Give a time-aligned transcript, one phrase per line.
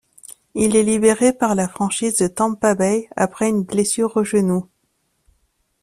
[0.55, 4.67] Il est libéré par la franchise de Tampa Bay après une blessure au genou.